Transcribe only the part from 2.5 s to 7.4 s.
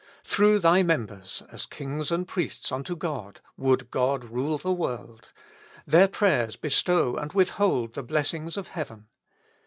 unto God, would God rule the world; their prayers bestow and